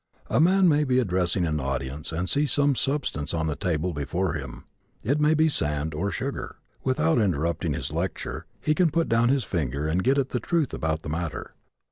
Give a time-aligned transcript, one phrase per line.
[0.31, 4.33] A man may be addressing an audience and see some substance on the table before
[4.33, 4.65] him.
[5.03, 6.55] It may be sand or sugar.
[6.83, 10.73] Without interrupting his lecture he can put down his finger and get at the truth
[10.73, 11.53] about the matter.